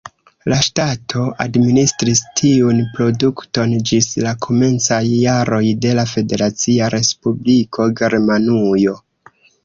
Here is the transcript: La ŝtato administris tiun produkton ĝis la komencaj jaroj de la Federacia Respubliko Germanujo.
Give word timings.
La 0.51 0.55
ŝtato 0.67 1.23
administris 1.43 2.21
tiun 2.39 2.79
produkton 2.95 3.75
ĝis 3.89 4.07
la 4.27 4.31
komencaj 4.45 4.99
jaroj 5.09 5.59
de 5.83 5.91
la 5.99 6.05
Federacia 6.13 6.87
Respubliko 6.95 7.87
Germanujo. 8.01 8.95